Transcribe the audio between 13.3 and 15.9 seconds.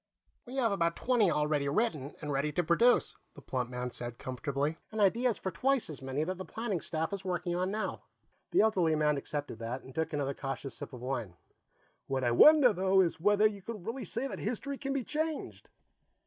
you can really say that history can be changed."